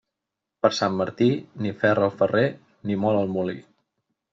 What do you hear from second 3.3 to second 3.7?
molí.